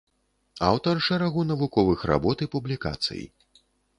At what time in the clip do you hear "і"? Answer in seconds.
2.45-2.47